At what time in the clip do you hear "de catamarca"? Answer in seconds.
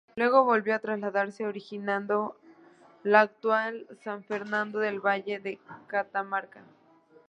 5.39-6.63